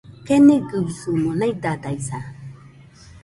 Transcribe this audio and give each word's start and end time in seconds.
Keniguisɨmo 0.25 1.29
naidaidaisa 1.39 2.17